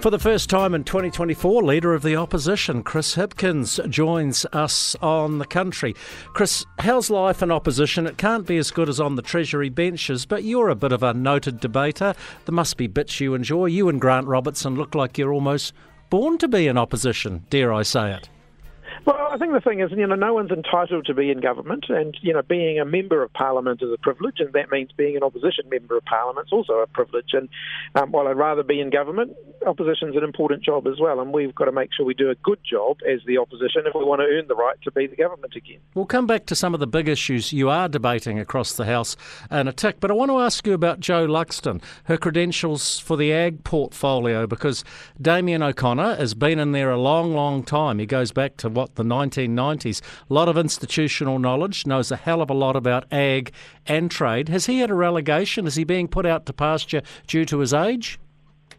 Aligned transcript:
For 0.00 0.08
the 0.08 0.18
first 0.18 0.48
time 0.48 0.74
in 0.74 0.84
2024, 0.84 1.62
Leader 1.62 1.92
of 1.92 2.00
the 2.00 2.16
Opposition, 2.16 2.82
Chris 2.82 3.16
Hipkins, 3.16 3.86
joins 3.90 4.46
us 4.46 4.96
on 5.02 5.36
the 5.36 5.44
country. 5.44 5.94
Chris, 6.32 6.64
how's 6.78 7.10
life 7.10 7.42
in 7.42 7.50
opposition? 7.50 8.06
It 8.06 8.16
can't 8.16 8.46
be 8.46 8.56
as 8.56 8.70
good 8.70 8.88
as 8.88 8.98
on 8.98 9.16
the 9.16 9.22
Treasury 9.22 9.68
benches, 9.68 10.24
but 10.24 10.42
you're 10.42 10.70
a 10.70 10.74
bit 10.74 10.92
of 10.92 11.02
a 11.02 11.12
noted 11.12 11.60
debater. 11.60 12.14
There 12.46 12.54
must 12.54 12.78
be 12.78 12.86
bits 12.86 13.20
you 13.20 13.34
enjoy. 13.34 13.66
You 13.66 13.90
and 13.90 14.00
Grant 14.00 14.26
Robertson 14.26 14.74
look 14.74 14.94
like 14.94 15.18
you're 15.18 15.34
almost 15.34 15.74
born 16.08 16.38
to 16.38 16.48
be 16.48 16.66
in 16.66 16.78
opposition, 16.78 17.44
dare 17.50 17.70
I 17.70 17.82
say 17.82 18.14
it. 18.14 18.30
Well, 19.04 19.29
I 19.30 19.38
think 19.38 19.52
the 19.52 19.60
thing 19.60 19.78
is, 19.78 19.92
you 19.92 20.06
know, 20.08 20.16
no 20.16 20.34
one's 20.34 20.50
entitled 20.50 21.06
to 21.06 21.14
be 21.14 21.30
in 21.30 21.40
government, 21.40 21.86
and 21.88 22.16
you 22.20 22.32
know, 22.32 22.42
being 22.42 22.80
a 22.80 22.84
member 22.84 23.22
of 23.22 23.32
parliament 23.32 23.80
is 23.80 23.88
a 23.92 23.96
privilege, 23.96 24.40
and 24.40 24.52
that 24.54 24.72
means 24.72 24.90
being 24.96 25.16
an 25.16 25.22
opposition 25.22 25.68
member 25.70 25.96
of 25.96 26.04
parliament 26.04 26.48
is 26.48 26.52
also 26.52 26.80
a 26.80 26.88
privilege. 26.88 27.30
And 27.32 27.48
um, 27.94 28.10
while 28.10 28.26
I'd 28.26 28.36
rather 28.36 28.64
be 28.64 28.80
in 28.80 28.90
government, 28.90 29.36
opposition's 29.64 30.16
an 30.16 30.24
important 30.24 30.64
job 30.64 30.88
as 30.88 30.98
well, 30.98 31.20
and 31.20 31.32
we've 31.32 31.54
got 31.54 31.66
to 31.66 31.72
make 31.72 31.90
sure 31.96 32.04
we 32.04 32.14
do 32.14 32.30
a 32.30 32.34
good 32.36 32.58
job 32.68 32.98
as 33.08 33.20
the 33.24 33.38
opposition 33.38 33.82
if 33.86 33.94
we 33.94 34.04
want 34.04 34.20
to 34.20 34.26
earn 34.26 34.48
the 34.48 34.56
right 34.56 34.80
to 34.82 34.90
be 34.90 35.06
the 35.06 35.14
government 35.14 35.54
again. 35.54 35.78
We'll 35.94 36.06
come 36.06 36.26
back 36.26 36.46
to 36.46 36.56
some 36.56 36.74
of 36.74 36.80
the 36.80 36.88
big 36.88 37.08
issues 37.08 37.52
you 37.52 37.68
are 37.68 37.88
debating 37.88 38.40
across 38.40 38.72
the 38.72 38.86
House 38.86 39.16
in 39.48 39.68
a 39.68 39.72
tick, 39.72 40.00
but 40.00 40.10
I 40.10 40.14
want 40.14 40.32
to 40.32 40.40
ask 40.40 40.66
you 40.66 40.74
about 40.74 40.98
Jo 40.98 41.28
Luxton, 41.28 41.80
her 42.04 42.16
credentials 42.16 42.98
for 42.98 43.16
the 43.16 43.32
ag 43.32 43.62
portfolio, 43.62 44.48
because 44.48 44.82
Damien 45.22 45.62
O'Connor 45.62 46.16
has 46.16 46.34
been 46.34 46.58
in 46.58 46.72
there 46.72 46.90
a 46.90 46.98
long, 46.98 47.32
long 47.32 47.62
time. 47.62 48.00
He 48.00 48.06
goes 48.06 48.32
back 48.32 48.56
to 48.56 48.68
what 48.68 48.96
the 48.96 49.04
1990s. 49.20 50.00
A 50.28 50.34
lot 50.34 50.48
of 50.48 50.56
institutional 50.56 51.38
knowledge, 51.38 51.86
knows 51.86 52.10
a 52.10 52.16
hell 52.16 52.42
of 52.42 52.50
a 52.50 52.54
lot 52.54 52.76
about 52.76 53.10
ag 53.12 53.52
and 53.86 54.10
trade. 54.10 54.48
Has 54.48 54.66
he 54.66 54.80
had 54.80 54.90
a 54.90 54.94
relegation? 54.94 55.66
Is 55.66 55.74
he 55.74 55.84
being 55.84 56.08
put 56.08 56.26
out 56.26 56.46
to 56.46 56.52
pasture 56.52 57.02
due 57.26 57.44
to 57.46 57.58
his 57.58 57.74
age? 57.74 58.18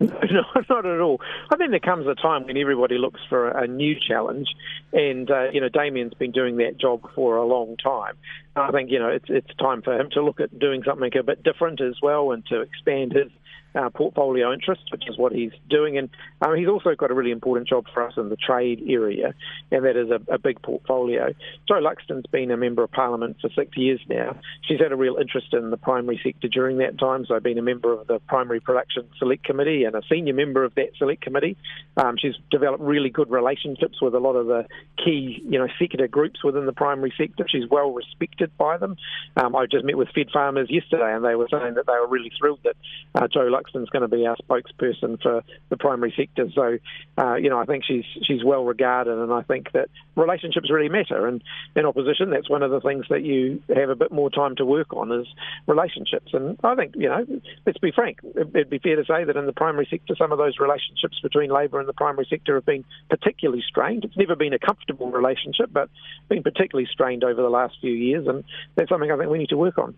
No, 0.32 0.42
not 0.70 0.86
at 0.86 1.00
all. 1.00 1.20
I 1.50 1.56
think 1.56 1.70
there 1.70 1.80
comes 1.80 2.06
a 2.06 2.14
time 2.14 2.46
when 2.46 2.56
everybody 2.56 2.96
looks 2.96 3.20
for 3.28 3.48
a, 3.48 3.66
new 3.66 3.96
challenge, 3.98 4.46
and 4.92 5.30
uh, 5.30 5.50
you 5.52 5.60
know 5.60 5.68
Damien's 5.68 6.14
been 6.14 6.30
doing 6.30 6.56
that 6.58 6.78
job 6.78 7.06
for 7.14 7.36
a 7.36 7.44
long 7.44 7.76
time. 7.76 8.16
I 8.54 8.70
think 8.70 8.90
you 8.90 8.98
know 8.98 9.08
it's 9.08 9.26
it's 9.28 9.52
time 9.58 9.82
for 9.82 9.92
him 10.00 10.08
to 10.12 10.22
look 10.22 10.40
at 10.40 10.56
doing 10.56 10.84
something 10.86 11.10
a 11.18 11.22
bit 11.24 11.42
different 11.42 11.80
as 11.80 11.96
well, 12.00 12.30
and 12.30 12.46
to 12.46 12.60
expand 12.60 13.12
his 13.12 13.30
uh, 13.74 13.90
portfolio 13.90 14.52
interest, 14.52 14.82
which 14.92 15.08
is 15.08 15.18
what 15.18 15.32
he's 15.32 15.52
doing. 15.68 15.98
And 15.98 16.10
um, 16.40 16.56
he's 16.56 16.68
also 16.68 16.94
got 16.94 17.10
a 17.10 17.14
really 17.14 17.30
important 17.30 17.68
job 17.68 17.86
for 17.92 18.06
us 18.06 18.14
in 18.16 18.28
the 18.28 18.36
trade 18.36 18.82
area, 18.88 19.34
and 19.70 19.84
that 19.84 19.96
is 19.96 20.10
a, 20.10 20.20
a 20.32 20.38
big 20.38 20.60
portfolio. 20.62 21.32
Jo 21.68 21.74
Luxton's 21.74 22.26
been 22.26 22.50
a 22.50 22.56
member 22.56 22.82
of 22.82 22.90
parliament 22.90 23.36
for 23.40 23.50
six 23.50 23.76
years 23.76 24.00
now. 24.08 24.36
She's 24.62 24.80
had 24.80 24.92
a 24.92 24.96
real 24.96 25.16
interest 25.16 25.52
in 25.52 25.70
the 25.70 25.76
primary 25.76 26.20
sector 26.22 26.48
during 26.48 26.78
that 26.78 26.98
time, 26.98 27.24
so 27.26 27.34
I've 27.34 27.42
been 27.42 27.58
a 27.58 27.62
member 27.62 27.92
of 27.92 28.06
the 28.06 28.18
Primary 28.20 28.60
Production 28.60 29.08
Select 29.18 29.44
Committee 29.44 29.84
and 29.84 29.94
a 29.94 30.02
senior 30.10 30.34
member 30.34 30.64
of 30.64 30.74
that 30.74 30.90
select 30.98 31.22
committee. 31.22 31.56
Um, 31.96 32.16
she's 32.18 32.34
developed 32.50 32.82
really 32.82 33.10
good 33.10 33.30
relationships 33.30 34.00
with 34.00 34.14
a 34.14 34.18
lot 34.18 34.34
of 34.34 34.46
the 34.46 34.66
key, 35.02 35.42
you 35.48 35.58
know, 35.58 35.68
sector 35.78 36.06
groups 36.08 36.42
within 36.44 36.66
the 36.66 36.72
primary 36.72 37.12
sector. 37.16 37.46
She's 37.48 37.68
well 37.70 37.92
respected 37.92 38.56
by 38.58 38.76
them. 38.76 38.96
Um, 39.36 39.54
I 39.56 39.66
just 39.66 39.84
met 39.84 39.96
with 39.96 40.08
Fed 40.14 40.30
farmers 40.32 40.68
yesterday, 40.70 41.14
and 41.14 41.24
they 41.24 41.34
were 41.34 41.48
saying 41.50 41.74
that 41.74 41.86
they 41.86 41.92
were 41.92 42.08
really 42.08 42.32
thrilled 42.38 42.60
that 42.64 42.76
uh, 43.14 43.28
Jo 43.28 43.42
Luxton's 43.60 43.90
going 43.90 44.08
to 44.08 44.08
be 44.08 44.26
our 44.26 44.36
spokesperson 44.36 45.20
for 45.22 45.42
the 45.68 45.76
primary 45.76 46.12
sector. 46.16 46.48
So, 46.54 46.78
uh, 47.18 47.34
you 47.34 47.50
know, 47.50 47.58
I 47.58 47.66
think 47.66 47.84
she's 47.84 48.04
she's 48.22 48.42
well 48.42 48.64
regarded, 48.64 49.18
and 49.18 49.32
I 49.32 49.42
think 49.42 49.72
that 49.72 49.88
relationships 50.16 50.70
really 50.70 50.88
matter. 50.88 51.26
And 51.26 51.42
in 51.76 51.84
opposition, 51.84 52.30
that's 52.30 52.48
one 52.48 52.62
of 52.62 52.70
the 52.70 52.80
things 52.80 53.06
that 53.10 53.22
you 53.22 53.62
have 53.74 53.90
a 53.90 53.94
bit 53.94 54.12
more 54.12 54.30
time 54.30 54.56
to 54.56 54.64
work 54.64 54.92
on 54.94 55.12
is 55.12 55.26
relationships. 55.66 56.32
And 56.32 56.58
I 56.64 56.74
think, 56.74 56.94
you 56.96 57.08
know, 57.08 57.26
let's 57.66 57.78
be 57.78 57.92
frank, 57.92 58.20
it'd 58.24 58.70
be 58.70 58.78
fair 58.78 58.96
to 58.96 59.04
say 59.04 59.24
that 59.24 59.36
in 59.36 59.46
the 59.46 59.52
primary 59.52 59.86
sector, 59.90 60.14
some 60.16 60.32
of 60.32 60.38
those 60.38 60.58
relationships 60.58 61.20
between 61.22 61.50
Labour 61.50 61.80
and 61.80 61.88
the 61.88 61.92
primary 61.92 62.26
sector 62.28 62.54
have 62.54 62.66
been 62.66 62.84
particularly 63.08 63.62
strained. 63.66 64.04
It's 64.04 64.16
never 64.16 64.36
been 64.36 64.52
a 64.52 64.58
comfortable 64.58 65.10
relationship, 65.10 65.70
but 65.72 65.90
been 66.28 66.42
particularly 66.42 66.88
strained 66.90 67.24
over 67.24 67.42
the 67.42 67.50
last 67.50 67.76
few 67.80 67.92
years, 67.92 68.26
and 68.26 68.44
that's 68.74 68.88
something 68.88 69.10
I 69.10 69.16
think 69.16 69.30
we 69.30 69.38
need 69.38 69.50
to 69.50 69.56
work 69.56 69.78
on. 69.78 69.94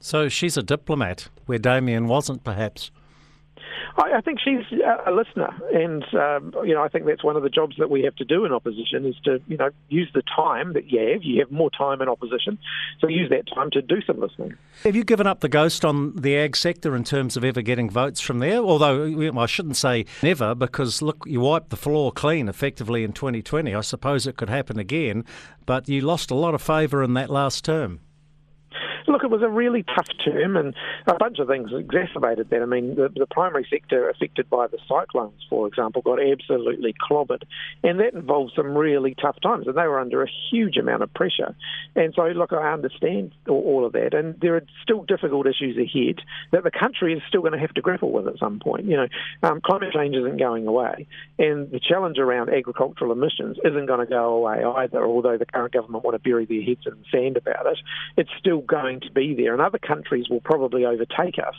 So 0.00 0.28
she's 0.28 0.56
a 0.56 0.62
diplomat, 0.62 1.28
where 1.46 1.58
Damien 1.58 2.08
wasn't, 2.08 2.44
perhaps. 2.44 2.90
I, 3.96 4.18
I 4.18 4.20
think 4.20 4.40
she's 4.40 4.64
a 5.06 5.10
listener, 5.10 5.50
and 5.72 6.02
um, 6.14 6.66
you 6.66 6.74
know, 6.74 6.82
I 6.82 6.88
think 6.88 7.06
that's 7.06 7.22
one 7.22 7.36
of 7.36 7.42
the 7.42 7.48
jobs 7.48 7.76
that 7.78 7.90
we 7.90 8.02
have 8.02 8.16
to 8.16 8.24
do 8.24 8.44
in 8.44 8.52
opposition 8.52 9.06
is 9.06 9.14
to 9.24 9.40
you 9.46 9.56
know 9.56 9.70
use 9.88 10.10
the 10.14 10.22
time 10.22 10.72
that 10.72 10.90
you 10.90 11.12
have. 11.12 11.22
You 11.22 11.40
have 11.40 11.50
more 11.50 11.70
time 11.70 12.02
in 12.02 12.08
opposition, 12.08 12.58
so 13.00 13.08
use 13.08 13.30
that 13.30 13.44
time 13.54 13.70
to 13.70 13.82
do 13.82 14.02
some 14.06 14.20
listening. 14.20 14.54
Have 14.82 14.96
you 14.96 15.04
given 15.04 15.26
up 15.26 15.40
the 15.40 15.48
ghost 15.48 15.84
on 15.84 16.16
the 16.16 16.36
ag 16.36 16.56
sector 16.56 16.96
in 16.96 17.04
terms 17.04 17.36
of 17.36 17.44
ever 17.44 17.62
getting 17.62 17.88
votes 17.88 18.20
from 18.20 18.40
there? 18.40 18.58
Although 18.58 19.30
I 19.38 19.46
shouldn't 19.46 19.76
say 19.76 20.06
never, 20.22 20.54
because 20.54 21.00
look, 21.00 21.24
you 21.26 21.40
wiped 21.40 21.70
the 21.70 21.76
floor 21.76 22.10
clean 22.10 22.48
effectively 22.48 23.04
in 23.04 23.12
2020. 23.12 23.74
I 23.74 23.80
suppose 23.80 24.26
it 24.26 24.36
could 24.36 24.50
happen 24.50 24.78
again, 24.78 25.24
but 25.66 25.88
you 25.88 26.00
lost 26.00 26.30
a 26.30 26.34
lot 26.34 26.54
of 26.54 26.62
favour 26.62 27.02
in 27.02 27.14
that 27.14 27.30
last 27.30 27.64
term. 27.64 28.00
Look, 29.06 29.22
it 29.22 29.30
was 29.30 29.42
a 29.42 29.48
really 29.48 29.82
tough 29.82 30.08
term, 30.24 30.56
and 30.56 30.74
a 31.06 31.14
bunch 31.14 31.38
of 31.38 31.48
things 31.48 31.70
exacerbated 31.72 32.50
that. 32.50 32.62
I 32.62 32.66
mean, 32.66 32.94
the, 32.94 33.10
the 33.14 33.26
primary 33.26 33.66
sector 33.70 34.08
affected 34.08 34.48
by 34.48 34.66
the 34.66 34.78
cyclones, 34.88 35.40
for 35.50 35.66
example, 35.66 36.02
got 36.02 36.18
absolutely 36.20 36.94
clobbered, 36.94 37.42
and 37.82 38.00
that 38.00 38.14
involved 38.14 38.52
some 38.56 38.76
really 38.76 39.14
tough 39.14 39.36
times, 39.42 39.66
and 39.66 39.76
they 39.76 39.86
were 39.86 40.00
under 40.00 40.22
a 40.22 40.28
huge 40.50 40.76
amount 40.76 41.02
of 41.02 41.12
pressure. 41.12 41.54
And 41.94 42.14
so, 42.14 42.22
look, 42.24 42.52
I 42.52 42.72
understand 42.72 43.32
all, 43.48 43.84
of 43.84 43.92
that, 43.92 44.14
and 44.14 44.40
there 44.40 44.56
are 44.56 44.62
still 44.82 45.04
difficult 45.04 45.46
issues 45.46 45.76
ahead 45.76 46.20
that 46.52 46.64
the 46.64 46.70
country 46.70 47.12
is 47.12 47.22
still 47.28 47.42
going 47.42 47.52
to 47.52 47.58
have 47.58 47.74
to 47.74 47.82
grapple 47.82 48.10
with 48.10 48.26
at 48.26 48.38
some 48.38 48.60
point. 48.60 48.86
You 48.86 48.96
know, 48.96 49.08
um, 49.42 49.60
climate 49.60 49.92
change 49.92 50.16
isn't 50.16 50.38
going 50.38 50.66
away, 50.66 51.06
and 51.38 51.70
the 51.70 51.80
challenge 51.80 52.18
around 52.18 52.48
agricultural 52.50 53.12
emissions 53.12 53.58
isn't 53.64 53.86
going 53.86 54.00
to 54.00 54.06
go 54.06 54.34
away 54.34 54.64
either. 54.64 55.04
Although 55.04 55.36
the 55.36 55.46
current 55.46 55.72
government 55.72 56.04
want 56.04 56.14
to 56.14 56.18
bury 56.18 56.46
their 56.46 56.62
heads 56.62 56.86
in 56.86 56.92
the 56.92 57.04
sand 57.12 57.36
about 57.36 57.66
it, 57.66 57.78
it's 58.16 58.30
still 58.38 58.60
going 58.60 58.93
going 58.94 59.08
to 59.08 59.12
be 59.12 59.34
there, 59.34 59.52
and 59.52 59.62
other 59.62 59.78
countries 59.78 60.28
will 60.28 60.40
probably 60.40 60.84
overtake 60.84 61.38
us. 61.38 61.54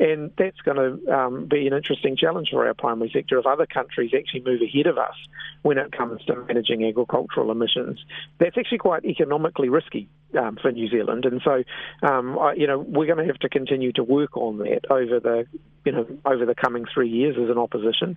And 0.00 0.30
that's 0.38 0.60
going 0.60 0.76
to 0.76 1.14
um, 1.14 1.46
be 1.46 1.66
an 1.66 1.72
interesting 1.72 2.16
challenge 2.16 2.48
for 2.50 2.66
our 2.66 2.74
primary 2.74 3.10
sector 3.12 3.38
if 3.38 3.46
other 3.46 3.66
countries 3.66 4.12
actually 4.16 4.42
move 4.42 4.60
ahead 4.62 4.86
of 4.86 4.98
us 4.98 5.14
when 5.62 5.78
it 5.78 5.92
comes 5.92 6.24
to 6.24 6.36
managing 6.36 6.84
agricultural 6.84 7.50
emissions. 7.50 7.98
That's 8.38 8.56
actually 8.56 8.78
quite 8.78 9.04
economically 9.04 9.68
risky 9.68 10.08
um, 10.38 10.58
for 10.60 10.70
New 10.72 10.88
Zealand, 10.88 11.24
and 11.24 11.40
so 11.42 11.64
um, 12.02 12.38
I, 12.38 12.54
you 12.54 12.66
know 12.66 12.78
we're 12.78 13.06
going 13.06 13.18
to 13.18 13.26
have 13.26 13.38
to 13.40 13.48
continue 13.48 13.92
to 13.92 14.04
work 14.04 14.36
on 14.36 14.58
that 14.58 14.82
over 14.90 15.20
the 15.20 15.46
you 15.88 15.92
know 15.92 16.06
over 16.26 16.44
the 16.44 16.54
coming 16.54 16.84
three 16.92 17.08
years 17.08 17.36
as 17.42 17.48
an 17.48 17.56
opposition, 17.56 18.16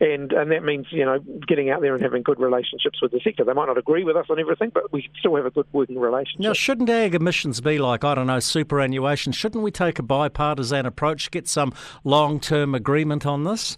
and 0.00 0.32
and 0.32 0.50
that 0.50 0.64
means 0.64 0.86
you 0.90 1.04
know 1.04 1.18
getting 1.46 1.68
out 1.70 1.82
there 1.82 1.94
and 1.94 2.02
having 2.02 2.22
good 2.22 2.40
relationships 2.40 3.00
with 3.02 3.12
the 3.12 3.20
sector. 3.22 3.44
They 3.44 3.52
might 3.52 3.66
not 3.66 3.76
agree 3.76 4.04
with 4.04 4.16
us 4.16 4.26
on 4.30 4.38
everything, 4.40 4.70
but 4.72 4.90
we 4.90 5.08
still 5.18 5.36
have 5.36 5.44
a 5.44 5.50
good 5.50 5.66
working 5.72 5.98
relationship. 5.98 6.40
Now, 6.40 6.54
shouldn't 6.54 6.88
ag 6.88 7.14
emissions 7.14 7.60
be 7.60 7.78
like 7.78 8.04
I 8.04 8.14
don't 8.14 8.26
know 8.26 8.40
superannuation? 8.40 9.32
Shouldn't 9.32 9.62
we 9.62 9.70
take 9.70 9.98
a 9.98 10.02
bipartisan 10.02 10.86
approach, 10.86 11.30
get 11.30 11.46
some 11.46 11.74
long 12.04 12.40
term 12.40 12.74
agreement 12.74 13.26
on 13.26 13.44
this? 13.44 13.76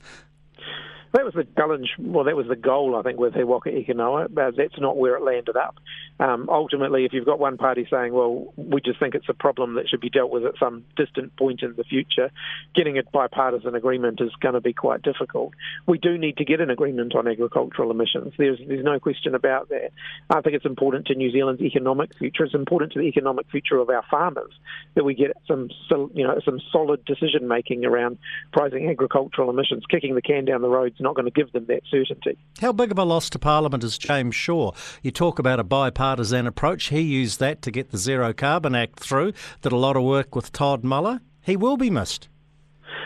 That 1.12 1.24
was 1.24 1.34
the 1.34 1.46
challenge. 1.56 1.90
Well, 1.98 2.24
that 2.24 2.36
was 2.36 2.48
the 2.48 2.56
goal, 2.56 2.96
I 2.96 3.02
think, 3.02 3.18
with 3.18 3.34
He 3.34 3.44
Waka 3.44 3.68
Eke 3.68 3.94
Noa. 3.94 4.28
But 4.30 4.56
that's 4.56 4.78
not 4.78 4.96
where 4.96 5.16
it 5.16 5.22
landed 5.22 5.56
up. 5.56 5.76
Um, 6.18 6.48
ultimately, 6.48 7.04
if 7.04 7.12
you've 7.12 7.26
got 7.26 7.38
one 7.38 7.58
party 7.58 7.86
saying, 7.90 8.12
well, 8.12 8.52
we 8.56 8.80
just 8.80 8.98
think 8.98 9.14
it's 9.14 9.28
a 9.28 9.34
problem 9.34 9.74
that 9.74 9.88
should 9.88 10.00
be 10.00 10.08
dealt 10.08 10.30
with 10.30 10.44
at 10.44 10.54
some 10.58 10.84
distant 10.96 11.36
point 11.36 11.62
in 11.62 11.74
the 11.76 11.84
future, 11.84 12.30
getting 12.74 12.96
a 12.96 13.02
bipartisan 13.02 13.74
agreement 13.74 14.20
is 14.20 14.30
going 14.40 14.54
to 14.54 14.60
be 14.60 14.72
quite 14.72 15.02
difficult. 15.02 15.52
We 15.86 15.98
do 15.98 16.16
need 16.16 16.38
to 16.38 16.44
get 16.44 16.60
an 16.60 16.70
agreement 16.70 17.14
on 17.14 17.28
agricultural 17.28 17.90
emissions. 17.90 18.32
There's, 18.38 18.58
there's 18.66 18.84
no 18.84 18.98
question 18.98 19.34
about 19.34 19.68
that. 19.68 19.90
I 20.30 20.40
think 20.40 20.56
it's 20.56 20.64
important 20.64 21.06
to 21.06 21.14
New 21.14 21.30
Zealand's 21.30 21.62
economic 21.62 22.16
future. 22.16 22.44
It's 22.44 22.54
important 22.54 22.92
to 22.92 23.00
the 23.00 23.06
economic 23.06 23.50
future 23.50 23.76
of 23.76 23.90
our 23.90 24.04
farmers 24.10 24.52
that 24.94 25.04
we 25.04 25.14
get 25.14 25.36
some, 25.46 25.68
you 26.14 26.26
know, 26.26 26.40
some 26.44 26.60
solid 26.70 27.04
decision 27.04 27.48
making 27.48 27.84
around 27.84 28.18
pricing 28.52 28.88
agricultural 28.88 29.50
emissions. 29.50 29.84
Kicking 29.90 30.14
the 30.14 30.22
can 30.22 30.44
down 30.44 30.62
the 30.62 30.68
road 30.68 30.94
not 31.02 31.14
going 31.14 31.26
to 31.26 31.30
give 31.30 31.52
them 31.52 31.66
that 31.66 31.82
certainty. 31.90 32.38
How 32.60 32.72
big 32.72 32.90
of 32.90 32.98
a 32.98 33.04
loss 33.04 33.28
to 33.30 33.38
Parliament 33.38 33.84
is 33.84 33.98
James 33.98 34.34
Shaw? 34.34 34.72
You 35.02 35.10
talk 35.10 35.38
about 35.38 35.60
a 35.60 35.64
bipartisan 35.64 36.46
approach. 36.46 36.88
He 36.88 37.00
used 37.00 37.40
that 37.40 37.62
to 37.62 37.70
get 37.70 37.90
the 37.90 37.98
Zero 37.98 38.32
Carbon 38.32 38.74
Act 38.74 38.98
through, 38.98 39.32
did 39.60 39.72
a 39.72 39.76
lot 39.76 39.96
of 39.96 40.02
work 40.02 40.34
with 40.34 40.52
Todd 40.52 40.84
Muller. 40.84 41.20
He 41.40 41.56
will 41.56 41.76
be 41.76 41.90
missed. 41.90 42.28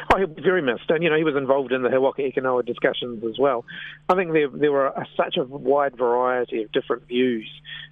Oh, 0.14 0.18
he'll 0.18 0.28
be 0.28 0.42
very 0.42 0.62
missed. 0.62 0.88
And, 0.88 1.02
you 1.02 1.10
know, 1.10 1.16
he 1.16 1.24
was 1.24 1.34
involved 1.36 1.72
in 1.72 1.82
the 1.82 1.90
He 1.90 1.98
Waka 1.98 2.22
Eke 2.22 2.42
Noa 2.42 2.62
discussions 2.62 3.24
as 3.24 3.38
well. 3.38 3.64
I 4.08 4.14
think 4.14 4.32
there, 4.32 4.48
there 4.48 4.70
were 4.70 4.86
a, 4.86 5.04
such 5.16 5.36
a 5.36 5.42
wide 5.42 5.96
variety 5.96 6.62
of 6.62 6.70
different 6.70 7.08
views 7.08 7.48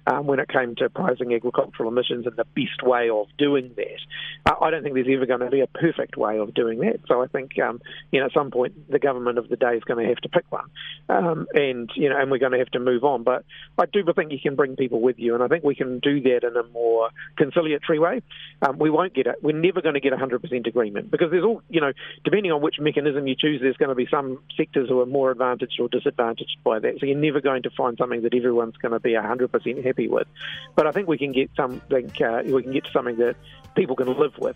um, 0.07 0.25
when 0.25 0.39
it 0.39 0.47
came 0.47 0.75
to 0.75 0.89
pricing 0.89 1.33
agricultural 1.33 1.89
emissions 1.89 2.25
and 2.25 2.35
the 2.37 2.45
best 2.55 2.83
way 2.83 3.09
of 3.09 3.27
doing 3.37 3.71
that. 3.75 3.99
Uh, 4.45 4.63
I 4.63 4.69
don't 4.71 4.83
think 4.83 4.95
there's 4.95 5.07
ever 5.11 5.25
going 5.25 5.41
to 5.41 5.49
be 5.49 5.61
a 5.61 5.67
perfect 5.67 6.15
way 6.17 6.39
of 6.39 6.53
doing 6.53 6.79
that. 6.79 6.99
So 7.07 7.21
I 7.21 7.27
think, 7.27 7.59
um, 7.59 7.81
you 8.11 8.19
know, 8.19 8.27
at 8.27 8.33
some 8.33 8.51
point 8.51 8.89
the 8.89 8.99
government 8.99 9.37
of 9.37 9.49
the 9.49 9.55
day 9.55 9.75
is 9.75 9.83
going 9.83 10.03
to 10.03 10.09
have 10.09 10.21
to 10.21 10.29
pick 10.29 10.45
one, 10.49 10.69
um, 11.09 11.47
and 11.53 11.89
you 11.95 12.09
know, 12.09 12.17
and 12.17 12.31
we're 12.31 12.37
going 12.37 12.51
to 12.51 12.59
have 12.59 12.71
to 12.71 12.79
move 12.79 13.03
on. 13.03 13.23
But 13.23 13.43
I 13.77 13.85
do 13.85 14.03
think 14.15 14.31
you 14.31 14.39
can 14.39 14.55
bring 14.55 14.75
people 14.75 15.01
with 15.01 15.17
you, 15.19 15.33
and 15.33 15.43
I 15.43 15.47
think 15.47 15.63
we 15.63 15.75
can 15.75 15.99
do 15.99 16.21
that 16.21 16.43
in 16.43 16.55
a 16.55 16.63
more 16.71 17.09
conciliatory 17.37 17.99
way. 17.99 18.21
Um, 18.61 18.77
we 18.77 18.89
won't 18.89 19.13
get 19.13 19.27
it. 19.27 19.35
We're 19.41 19.59
never 19.59 19.81
going 19.81 19.95
to 19.95 19.99
get 19.99 20.13
100% 20.13 20.67
agreement 20.67 21.11
because 21.11 21.31
there's 21.31 21.43
all, 21.43 21.61
you 21.69 21.81
know, 21.81 21.91
depending 22.23 22.51
on 22.51 22.61
which 22.61 22.79
mechanism 22.79 23.27
you 23.27 23.35
choose, 23.35 23.61
there's 23.61 23.77
going 23.77 23.89
to 23.89 23.95
be 23.95 24.07
some 24.09 24.39
sectors 24.55 24.89
who 24.89 24.99
are 25.01 25.05
more 25.05 25.31
advantaged 25.31 25.79
or 25.79 25.87
disadvantaged 25.89 26.57
by 26.63 26.79
that. 26.79 26.99
So 26.99 27.05
you're 27.05 27.17
never 27.17 27.41
going 27.41 27.63
to 27.63 27.69
find 27.69 27.97
something 27.97 28.21
that 28.23 28.33
everyone's 28.33 28.77
going 28.77 28.91
to 28.91 28.99
be 28.99 29.11
100% 29.11 29.85
happy 29.85 30.07
with. 30.07 30.27
But 30.75 30.87
I 30.87 30.91
think 30.91 31.07
we 31.07 31.17
can 31.17 31.31
get 31.31 31.49
something, 31.55 32.11
uh, 32.21 32.43
we 32.45 32.63
can 32.63 32.71
get 32.71 32.85
to 32.85 32.91
something 32.91 33.17
that 33.17 33.35
people 33.75 33.95
can 33.95 34.07
live 34.17 34.37
with. 34.39 34.55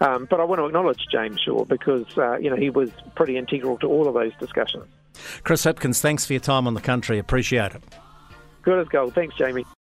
Um, 0.00 0.26
but 0.30 0.40
I 0.40 0.44
want 0.44 0.60
to 0.60 0.66
acknowledge 0.66 1.06
James 1.10 1.40
Shaw 1.40 1.64
because 1.64 2.06
uh, 2.16 2.38
you 2.38 2.48
know 2.48 2.56
he 2.56 2.70
was 2.70 2.90
pretty 3.14 3.36
integral 3.36 3.76
to 3.78 3.86
all 3.86 4.08
of 4.08 4.14
those 4.14 4.32
discussions. 4.38 4.86
Chris 5.42 5.64
Hipkins, 5.64 6.00
thanks 6.00 6.24
for 6.24 6.32
your 6.32 6.40
time 6.40 6.66
on 6.66 6.74
the 6.74 6.80
country. 6.80 7.18
Appreciate 7.18 7.74
it. 7.74 7.82
Good 8.62 8.78
as 8.78 8.88
gold. 8.88 9.14
Thanks, 9.14 9.34
Jamie. 9.36 9.66